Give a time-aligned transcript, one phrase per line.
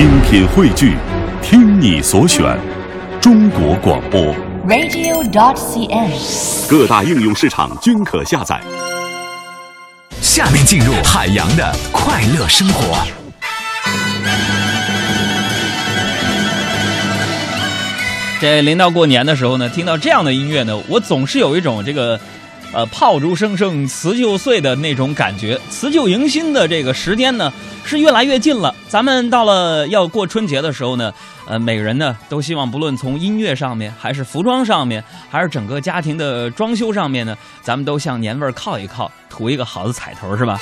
[0.00, 0.96] 精品汇聚，
[1.42, 2.58] 听你所选，
[3.20, 4.34] 中国广播。
[4.66, 6.10] radio.dot.cn，。
[6.66, 8.58] 各大应用市场均可下载。
[10.22, 12.96] 下面进入海洋的快乐生活。
[18.40, 22.18] 这临到过年的时候呢，听到这样的音乐呢，我总是有一种这个，
[22.72, 25.60] 呃，炮竹声声辞旧岁的那种感觉。
[25.70, 27.52] 辞旧迎新的这个时间呢，
[27.84, 28.74] 是越来越近了。
[28.88, 31.12] 咱们到了要过春节的时候呢，
[31.46, 40.60] 呃，每个人呢都希望，不论从音乐上面，还是服装上面，还是整个家庭的装修上面呢，咱们都向年味儿靠一靠，图一个好的彩头，是吧？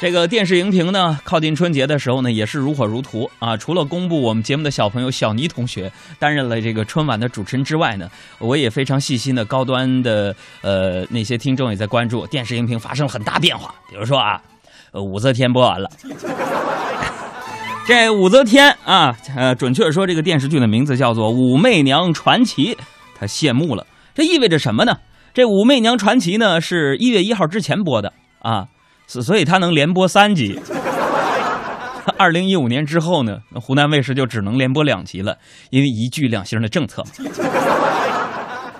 [0.00, 3.54] 这个电视荧屏呢，靠近春节的时候呢，也是如火如荼啊。
[3.54, 13.74] 除了公布我们节目的小朋友小倪同学担任了这个春晚的主持人之外呢，我也非常细心的高端的呃那些听众也在关注电视荧屏发生了很大变化。
[13.90, 14.40] 比如说啊，
[14.94, 15.90] 武则天播完了，
[17.86, 22.74] 这武则天啊，呃，准确说这个电视剧的名字叫做《武媚娘传奇》，
[23.14, 23.86] 它谢幕了。
[24.14, 24.96] 这意味着什么呢？
[25.34, 28.68] 这《武媚娘传奇》呢是一月一号之前播的啊。
[29.22, 30.60] 所以它能连播三集。
[32.16, 35.38] 二零一五年之后呢，湖南卫视就只能连播两集了，
[35.70, 37.02] 因为一剧两星的政策。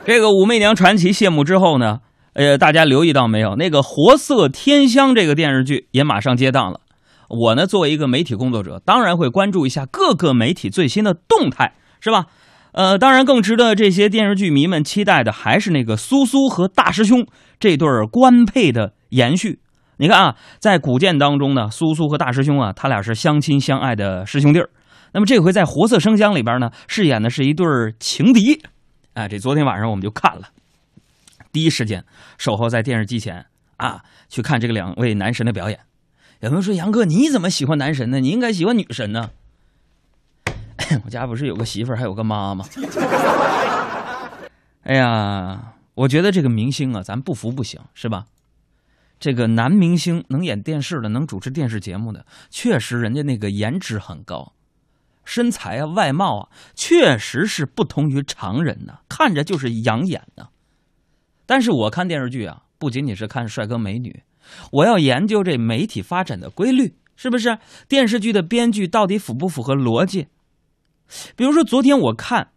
[0.05, 2.01] 这个《武媚娘传奇》谢幕之后呢，
[2.33, 3.57] 呃，大家留意到没有？
[3.57, 6.81] 那个《活色天香》这个电视剧也马上接档了。
[7.29, 12.27] 我呢，作为一个媒体工作者，当然会关注一下各个媒体最新的动态，是吧？
[12.73, 17.27] 呃，当然更值得这些电视剧迷们期待的，还是那个苏苏和大师兄
[17.61, 19.61] 这对官配的延续。
[20.01, 24.71] 你看啊，在古剑当中呢，苏苏和大师兄啊，他俩是相亲相爱的师兄弟儿。
[25.13, 27.67] 那么这回在《活色生香》里边呢，饰演的是一对
[28.01, 28.63] 情敌。
[29.13, 30.49] 哎，这昨天晚上我们就看了，
[31.53, 32.03] 第一时间
[32.39, 33.45] 守候在电视机前
[33.77, 35.79] 啊，去看这个两位男神的表演。
[36.41, 38.21] 有人说杨哥你怎么喜欢男神呢？
[38.21, 39.29] 你应该喜欢女神呢？
[41.05, 42.65] 我家不是有个媳妇儿，还有个妈吗？
[44.85, 48.25] 哎呀，我觉得这个明星啊，咱不服不行，是吧？
[49.21, 54.55] 这个男明星能演电视的，能主持电视节目的，确实人家那个颜值很高，
[55.27, 60.49] 身材啊、外貌啊，确实是不同于常人呐、看着就是养眼呐、
[61.45, 64.23] 但是我看电视剧啊，不仅仅是看帅哥美女，
[64.73, 67.59] 我要研究这媒体发展的规律，是不是？
[67.87, 70.29] 电视剧的编剧到底符不符合逻辑？
[71.37, 72.53] 比如说昨天我看，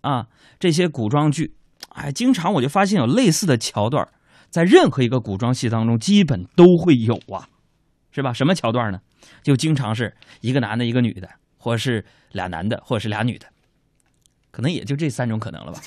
[0.00, 0.28] 啊，
[0.58, 1.54] 这些古装剧，
[1.90, 4.08] 哎，经常我就发现有类似的桥段。
[4.56, 7.46] 在任何一个古装戏当中，基本都会有啊，
[8.10, 8.32] 是吧？
[8.32, 8.98] 什么桥段呢？
[9.42, 11.28] 就经常是一个男的，一个女的，
[11.58, 12.02] 或是
[12.32, 13.44] 俩男的，或者是俩女的，
[14.50, 15.78] 可能也就这三种可能了吧。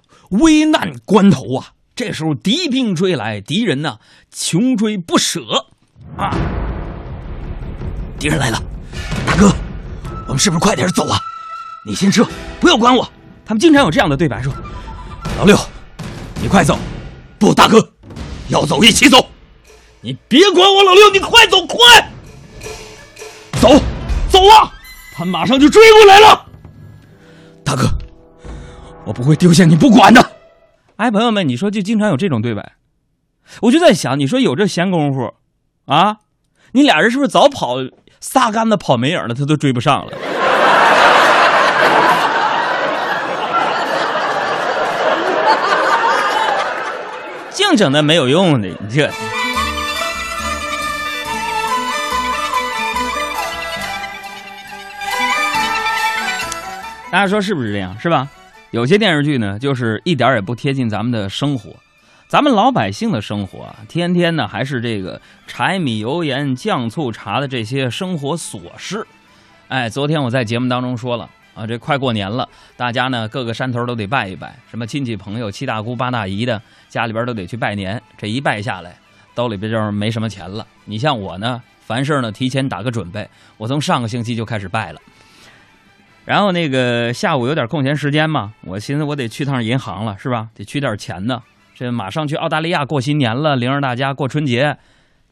[0.40, 3.98] 危难关头啊，这时候敌兵追来，敌人呢
[4.30, 5.42] 穷追不舍
[6.16, 6.34] 啊，
[8.18, 8.58] 敌人来了，
[9.26, 9.52] 大哥，
[10.26, 11.18] 我们是不是快点走啊？
[11.84, 12.26] 你先撤，
[12.58, 13.06] 不要管我。
[13.44, 14.50] 他们经常有这样的对白，说
[15.36, 15.54] ：“老六。”
[16.40, 16.78] 你快走！
[17.38, 17.92] 不，大哥，
[18.48, 19.18] 要走一起走。
[20.00, 21.76] 你别管我，老六，你快走，快
[23.60, 23.68] 走，
[24.30, 24.72] 走啊！
[25.14, 26.46] 他马上就追过来了。
[27.64, 27.90] 大哥，
[29.04, 30.30] 我不会丢下你不管的。
[30.96, 32.76] 哎，朋友们，你说就经常有这种对白，
[33.62, 35.34] 我就在想，你说有这闲工夫
[35.86, 36.18] 啊，
[36.72, 37.78] 你俩人是不是早跑
[38.20, 40.12] 撒干子跑没影了，他都追不上了？
[47.58, 49.10] 净整那没有用的，你这。
[57.10, 57.98] 大家说是不是这样？
[57.98, 58.28] 是吧？
[58.70, 61.74] 有些电视剧呢，就是一点也不贴近咱们的生活，
[62.28, 69.04] 咱们老百姓的生活啊，天天呢还是这个柴米油盐酱醋茶的这些生活琐事。
[69.66, 71.28] 哎，昨天我在节目当中说了。
[71.58, 78.00] 啊，这快过年了，大家呢各个山头都得拜一拜，什么亲戚朋友、七大姑八大姨的家里边都得去拜年。
[78.16, 78.94] 这一拜下来，
[79.34, 80.64] 兜里边就是没什么钱了。
[80.84, 85.00] 你像我呢，凡事呢提前打个准备，我从上个星期就开始拜了。
[86.24, 90.48] 然后那个下午有点空闲时间嘛，我寻思我得去趟银行了，是吧？
[90.54, 91.42] 得取点钱呢。
[91.74, 94.76] 这马上去澳大利亚过新年了，领着大家过春节，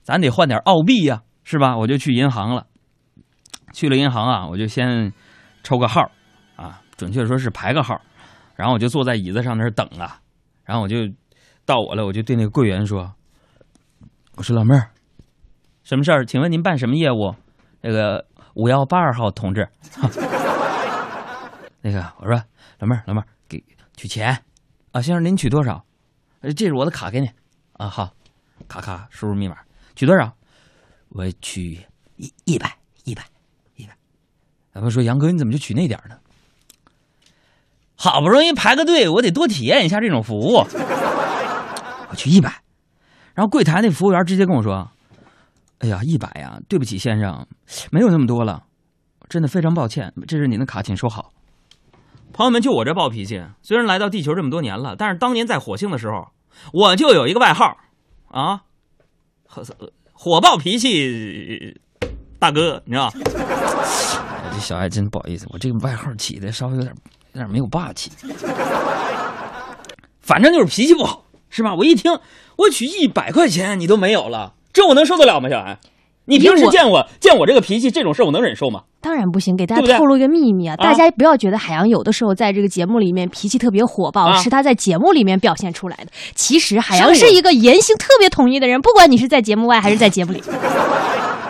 [0.02, 1.76] 咱得换点澳币呀，是吧？
[1.76, 2.67] 我就去银行了。
[3.72, 5.12] 去了银行啊，我就先
[5.62, 6.11] 抽个号。
[6.96, 8.00] 准确说是排个号，
[8.54, 10.20] 然后我就坐在椅子上那儿等啊，
[10.64, 10.96] 然后我就
[11.64, 13.12] 到我了，我就对那个柜员说
[14.37, 14.90] ：“我说老妹儿，
[15.82, 16.25] 什么事儿？
[16.25, 17.34] 请问您办什么业务？
[17.82, 19.69] 那个五幺八二号同志，
[21.82, 22.43] 那个我说
[22.78, 23.62] 老妹儿，老妹儿给
[23.96, 24.43] 取钱
[24.93, 25.84] 啊，先生您取多少？
[26.40, 27.31] 呃，这是我的卡，给你
[27.75, 28.10] 啊，好，
[28.69, 29.56] 卡卡输入密码，
[29.94, 30.32] 取多少？
[31.10, 31.78] 我取
[32.16, 33.22] 一一百一百
[33.76, 33.87] 一
[34.72, 36.19] 老婆说：“杨哥，你怎么就取那点儿呢？
[37.96, 40.64] 好不容易排个队，我得多体验一下这种服务。
[42.08, 42.62] 我去一百。”
[43.34, 44.90] 然后柜台那服务员直接跟我说
[45.81, 47.46] ：“哎呀，一百呀，对不起先生，
[47.90, 48.62] 没有那么多了，
[49.28, 51.32] 真的非常抱歉，这是您的卡，请收好。”
[52.32, 56.28] 朋友们，就我这暴脾气，虽然来到地球这么多年了，但是当年在火星的时候，
[56.72, 57.76] 我就有一个外号，
[58.28, 58.62] 啊，
[60.12, 61.81] 火爆脾气
[62.38, 63.10] 大哥，你知道？
[63.14, 66.94] 哎这小爱真不好意思，我这个外号起的稍微有点
[67.37, 68.11] 有点没有霸气，
[70.23, 71.75] 反正就是脾气不好，是吧？
[71.75, 72.19] 我一听，
[72.56, 75.50] 我取一百块钱你都没有了，这我能受得了吗？
[75.50, 75.79] 小安，
[76.25, 78.85] 你平时见我见我这个脾气，这种事我能忍受吗？
[79.03, 80.75] 当然不行，给大家透露一个秘密啊！
[80.79, 86.06] 啊大家不要觉得海洋有的时候在这个节目里面脾气特别火爆，啊是他在节目里面表现出来的。
[86.35, 90.43] 其实海洋是一个言行特别统一的人，不管你是在节目外还是在节目里。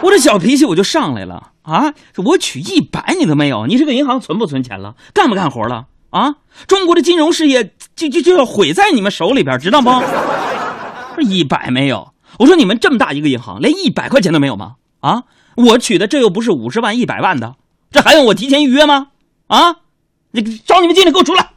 [0.02, 1.92] 我这小脾气我就上来了啊！
[2.24, 4.94] 我取一百你都没有，你这个银行存不存钱了？
[5.12, 5.86] 干不干活了？
[6.10, 6.36] 啊！
[6.68, 10.00] 中国的金融事业就就就要毁在你们手里边，知道吗？
[11.16, 14.76] 这一百没有，我说你们这么大一个银行，连一百块钱都没有吗？
[15.00, 15.24] 啊！
[15.56, 17.56] 我取的这又不是五十万、一百万的，
[17.90, 19.08] 这还用我提前预约吗？
[19.48, 19.76] 啊！
[20.30, 21.50] 你找你们经理给我出来！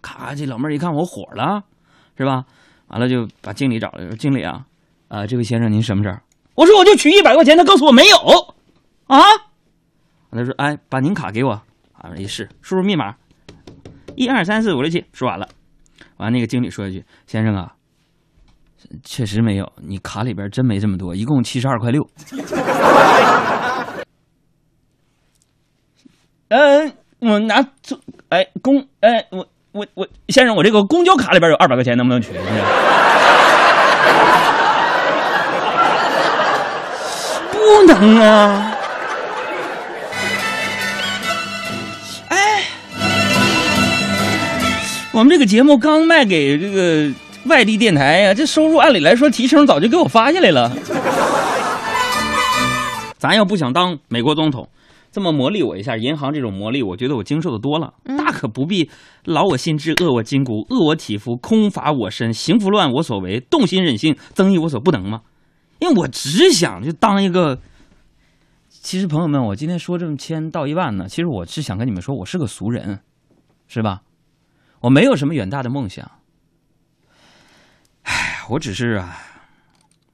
[0.00, 1.64] 咔，这老妹儿一看我火了，
[2.16, 2.44] 是吧？
[2.88, 4.62] 完了就把经理找来，说经理啊，
[5.08, 6.22] 啊、这位先生您什么事儿？
[6.54, 8.53] 我说我就取一百块钱，他告诉我没有，
[9.06, 9.20] 啊？
[10.30, 11.52] 他说哎，把您卡给我，
[11.92, 13.14] 啊，一试，输入密码，
[14.16, 15.48] 一二三四五六七，输完了。
[16.16, 17.72] 完，那个经理说一句：“先生啊，
[19.04, 22.04] 确实没有，你卡里边真没这么多，一共七十二块六。
[26.48, 27.96] ”嗯，我拿出，
[28.30, 32.32] 哎，公，哎，我我我，先生，我这个公交卡里边有二百块钱，能不能取？
[37.52, 38.72] 不能啊！
[45.14, 47.08] 我们这个节目刚卖给这个
[47.46, 50.68] 外地电台呀、这收入按理来说提成早就给我发下来了。
[53.16, 54.68] 咱要不想当美国总统，
[55.12, 58.90] 这么磨砺我一下，银行这种磨砺，我觉得我经受的多了，大可不必
[59.24, 65.20] 劳我心志，饿我筋骨，饿我体肤，空乏我身，行拂乱我所为，动心忍性，增益我所不能吗？
[65.78, 67.60] 因为我只想就当一个。
[68.68, 72.98] 其实朋友们，我今天说这么千道一万呢，其实我是想跟你们说，我是个俗人，
[73.68, 74.00] 是吧？
[74.84, 76.10] 我没有什么远大的梦想。
[78.02, 79.16] 唉，我只是啊，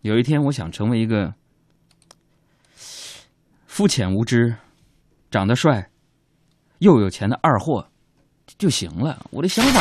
[0.03, 1.35] 有一天我想成为一个
[3.67, 4.55] 肤浅无知、
[5.29, 5.91] 长得帅
[6.79, 7.89] 又有钱的二货
[8.59, 9.27] 就行了。
[9.31, 9.81] 我的想法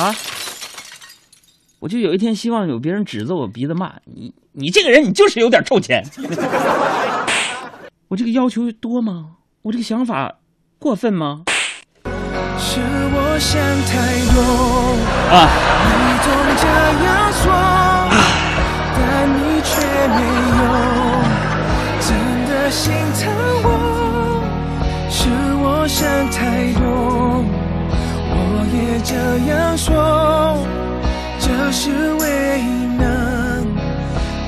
[0.00, 0.14] 啊，
[1.80, 6.02] 我就有一天希望有别人指着我鼻子骂你，你这个人你就是有点臭钱。
[8.08, 9.36] 我这个要求多吗？
[9.60, 10.38] 我这个想法
[10.78, 11.44] 过分吗？
[13.34, 13.98] 我想太
[14.32, 14.38] 多，
[15.34, 15.50] 啊，
[15.90, 15.92] 你
[16.22, 16.26] 总
[16.62, 16.64] 这
[17.04, 17.42] 样说，
[18.94, 19.74] 但你却
[20.06, 20.22] 没
[20.54, 20.62] 有
[21.98, 22.14] 真
[22.46, 23.26] 的心疼
[23.64, 23.66] 我。
[25.10, 25.26] 是
[25.56, 27.42] 我想太多，
[28.30, 28.38] 我
[28.72, 29.12] 也这
[29.50, 30.56] 样说，
[31.40, 33.66] 这是唯一能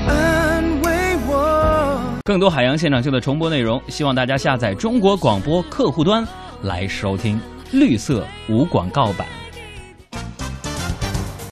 [0.06, 2.00] 安慰我。
[2.22, 6.24] 更多海洋现场秀的重播内容，希望大家下载中国广播客户端
[6.62, 7.40] 来收听。
[7.72, 9.45] 绿色无广告版。